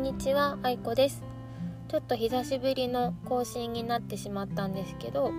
[0.00, 1.22] んにちは、あいこです。
[1.88, 5.30] ちょっと久しぶりの更新になってしまったんですけど、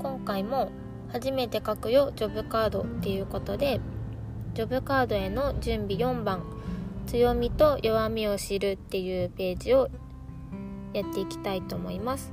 [0.00, 0.72] 今回も
[1.12, 3.80] 初めて書くよジョブカードっていうことで、
[4.54, 6.42] ジョブカードへの準備4番、
[7.06, 9.88] 強みと弱みを知るっていうページを
[10.92, 12.32] やっていきたいと思います。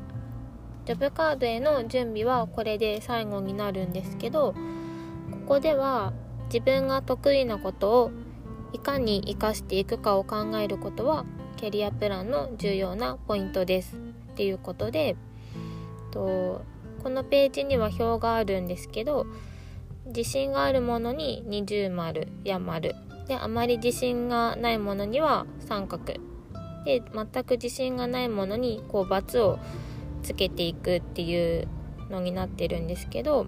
[0.86, 4.56] ジョブカードへの準備はこれで最後になるんですけど、
[5.30, 6.12] ここでは
[6.46, 8.12] 自分が得意なことを
[8.74, 11.24] いかに活かしていくかを考えることは
[11.58, 13.96] キャリアプランの重要なポイントです。
[13.96, 14.00] っ
[14.36, 15.16] ていうことで
[16.12, 16.62] と
[17.02, 19.26] このページには表があるんですけど
[20.06, 22.96] 自信があるものに二重丸や丸。
[23.28, 26.14] であまり自信がないものには三角。
[26.86, 29.60] で全く自信がないものにこう×を
[30.22, 31.68] つけていくっていう
[32.10, 33.48] のになってるんですけど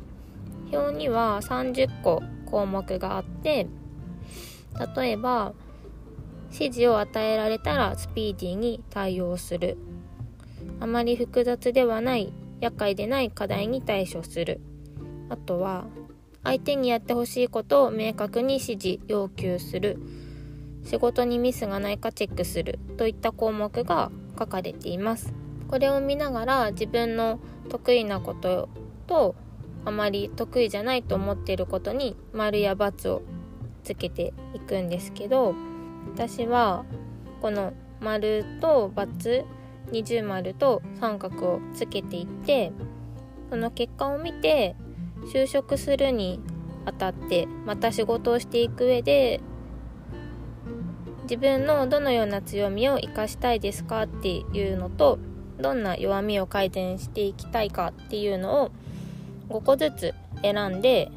[0.73, 3.67] 表には30個項目があって
[4.95, 5.53] 例えば
[6.51, 9.77] 指示を与えられたらスピーディーに対応する。
[10.79, 14.61] あまり複雑ではない厄介でない課題に対処する。
[15.29, 15.85] あとは
[16.43, 19.99] 相手にやってほしいことを明確に指示要求する。
[20.85, 22.79] 仕事にミスがないかチェックする。
[22.97, 25.33] といった項目が書かれています。
[25.67, 27.39] これを見ながら自分の
[27.69, 28.69] 得意なこと
[29.05, 29.35] と
[29.85, 33.21] あまり得意じゃないと思っていることに丸や×を
[33.83, 35.53] つけていくんですけど
[36.13, 36.85] 私は
[37.41, 39.45] この丸と×
[39.91, 42.71] 二重丸と三角をつけていって
[43.49, 44.75] その結果を見て
[45.33, 46.39] 就職するに
[46.85, 49.41] あたってまた仕事をしていく上で
[51.23, 55.19] 自分のどのような強みを生かしたいですかっていうのと
[55.59, 58.71] どんな弱みを改善していきたいかっていうのを
[59.49, 61.11] 5個ずつ選んで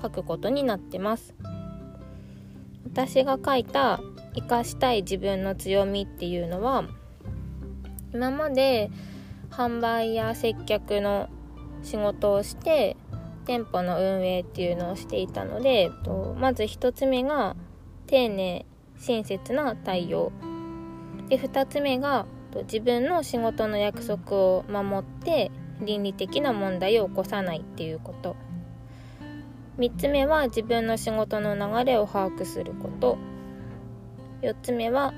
[0.00, 1.34] 書くことになってます。
[2.84, 4.00] 私が書いた
[4.34, 6.84] 生かしたい自分の強みっていうのは
[8.12, 8.90] 今まで
[9.50, 11.28] 販売や接客の
[11.82, 12.96] 仕事をして
[13.44, 15.90] 店舗の運営っていうのをしていたので
[16.38, 17.56] まず1つ目が
[18.06, 18.66] 丁寧
[18.98, 20.32] 親切な対応。
[21.28, 22.26] で2つ目が
[22.64, 25.50] 自分の仕事の約束を守って
[25.80, 28.36] 倫理的な問題を起こさないっていうこと。
[29.78, 33.18] 3つ目は自分の仕事の流れを把握すること。
[34.42, 35.14] 4つ目は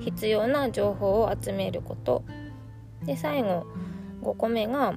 [0.00, 2.22] 必要な情報を集めること。
[3.04, 3.66] で最後
[4.22, 4.94] 5個目が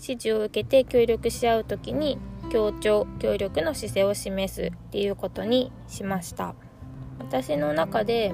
[0.00, 2.18] 指示を受けて協力し合う時に
[2.50, 6.54] 協調協力の姿勢を示すっていうことにしました。
[7.18, 8.32] 私の中で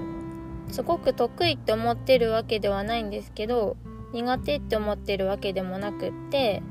[0.70, 3.76] すごく得意って思ってるわけではないんですけど
[4.12, 6.62] 苦手って思ってるわけでもなくって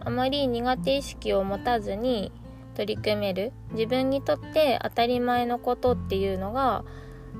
[0.00, 2.32] あまり苦手意識を持たずに
[2.74, 3.52] 取り組める。
[3.72, 6.84] 自分にとって当たり前のことっていうのが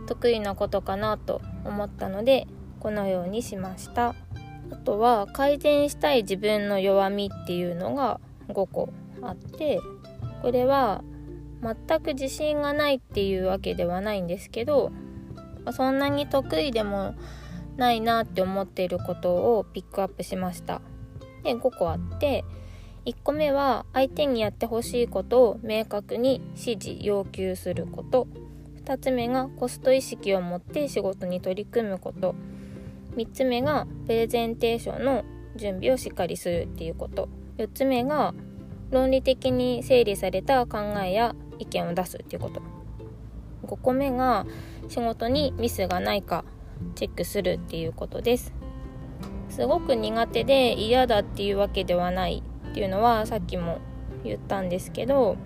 [0.06, 2.46] 得意なことかなと思ったので
[2.80, 4.14] このようにしました。
[4.70, 8.88] あとは改善したい自分の弱みっていうのが5個
[9.22, 9.78] あって
[10.42, 11.02] これは
[11.62, 14.92] 全く自信がないっていうわけではないんですけど
[15.72, 17.14] そんなに得意でも
[17.76, 20.80] ないなって思っていることをピックアップしました。
[21.42, 22.44] で5個あって
[23.06, 28.26] 1個目は相手にやってほしいことを明確に指示要求すること。
[28.84, 32.34] 2つ目がコスト意識を持って仕事に取り組むこと。
[33.16, 35.24] 3つ目がプレゼンテーションの
[35.56, 37.28] 準備をしっかりするっていうこと。
[37.58, 38.34] 4つ目が
[38.90, 42.62] 論理的に整理された考えや意見を出すっていうこと。
[43.66, 44.46] 5個目が
[44.88, 46.44] 仕事にミスがないか
[46.94, 48.54] チェックするっていうことです。
[49.50, 52.42] すごく苦手で嫌だっていうわけではない。
[52.74, 53.78] っていうのはさっきも
[54.24, 55.36] 言ったんですけど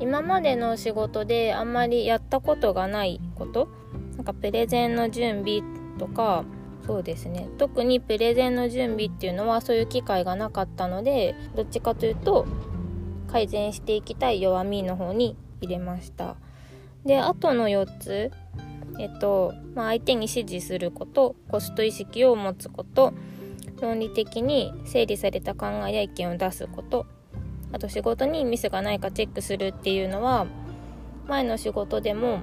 [0.00, 3.68] 今までの仕事であんまりやったことがないこと
[4.16, 5.60] なんかプレゼンの準備
[5.98, 6.46] とか
[6.86, 7.48] そうですね。
[7.58, 12.46] 特にプレゼンの準備っていうのはそういう機会がなかったのでどっちかというと
[13.28, 16.36] 改善していきたい弱みの方に入れました。
[17.04, 18.32] であとの4つ
[18.98, 23.12] えっと、まあ、相手に指示することコスト意識を持つこと
[23.82, 27.06] 論理的に整理された考えや意見を出すこと。
[27.72, 30.46] あと仕事にミスがないかチェックするっていうのは
[31.26, 32.40] 前の仕事でも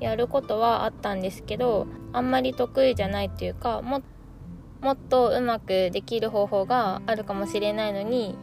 [0.00, 4.02] やることはあったんですけどあんまり得意じゃないっていうかも
[4.80, 8.36] もっとうまくできる方法があるかもしれないのに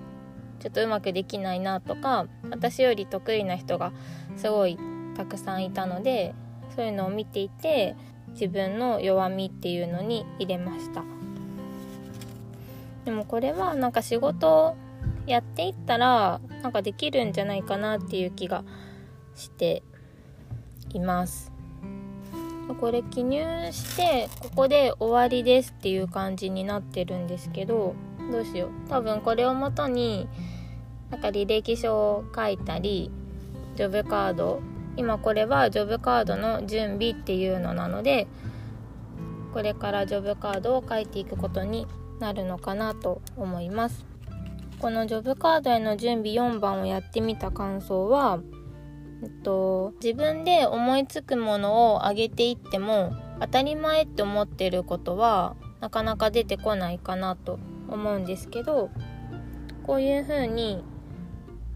[0.59, 3.91] ちょっとうまくできないなとか私より得意な人が
[4.37, 4.77] すごい
[5.15, 6.33] たくさんいたので
[6.75, 7.95] そういうのを見ていて
[8.29, 11.22] 自分の弱みっていうのに入れました。
[13.05, 14.75] でもこれはなんか仕事
[15.25, 18.63] やっていったらなんかできるんじゃないかなっていう気が
[19.35, 19.83] して
[20.93, 21.51] います。
[22.79, 27.93] これ記入してここで終わりですっていう感じになってるんですけど
[28.31, 28.89] どうしよう。
[28.89, 30.27] 多分これをもとに
[31.11, 33.11] なんか履歴書を書いたり
[33.75, 34.61] ジョブカード
[34.95, 38.27] 今これはジョブカードの準備っていうのなので
[39.53, 41.87] これからジョブカードを書いていくことに
[42.23, 44.05] なるのかなと思います。
[44.79, 48.39] このジョブカードへの準備4番をやってみた感想は
[49.23, 58.89] えっと、自分で思いつくものを上げていっても当たり前って思ってることはなかなか出てこないかなと思うんですけど
[59.83, 60.83] こういう風に、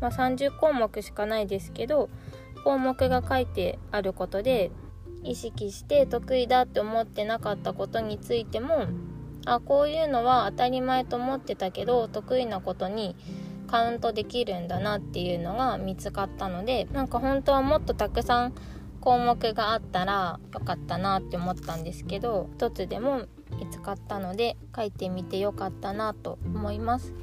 [0.01, 2.09] まあ、30項目しかないですけど
[2.65, 4.71] 項目が書いてあることで
[5.23, 8.87] 意識して得意だって思ってなかったことについても
[9.47, 13.15] あこういうのは当たり前と思ってたけど得意なことに
[13.67, 18.53] カウントできるんだなっていうのが見つかったのでなんか本当はもっとたくさん
[18.99, 23.25] 項目があったらよかったなって思ったんですけど一つでも
[23.57, 27.13] 見つかったので書いてみてよかったなと思います。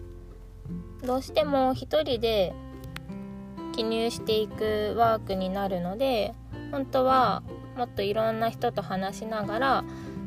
[1.03, 2.55] どうしても一人で
[3.75, 6.33] 記入していくワークになるので
[6.71, 7.43] 本当は
[7.77, 9.85] もっといろんな人と話しながら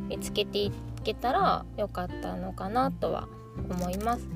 [0.08, 0.72] 見つけていっ
[1.14, 3.28] けたらよかったのかなとは
[3.70, 4.28] 思います。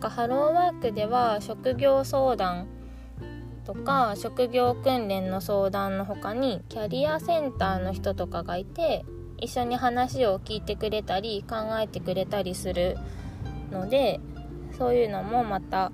[0.00, 2.66] かハローワークでは職業相談
[3.64, 9.04] とか職業訓練の相談の他にキャリアセンターの人とかがいて
[9.38, 12.96] 一緒に話を聞いてくれたり考えてくれたりする
[13.70, 14.20] ので
[14.76, 15.92] そういうのもまた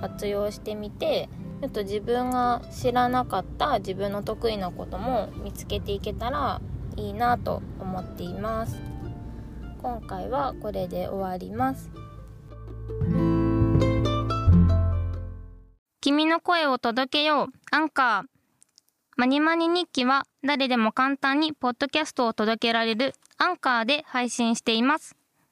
[0.00, 1.28] 活用してみて
[1.60, 6.60] ちょっと自分が知らなかった自分の得意なことも見つけていけたら
[6.96, 8.89] いいなと思っています。
[9.82, 11.90] 今回はこれで終わります。
[16.02, 17.46] 君の声を届けよう。
[17.70, 18.24] アンカー。
[19.16, 25.19] マニマニ日記は誰でも簡単にポッドキャストを届けられるアンカーで配信しています。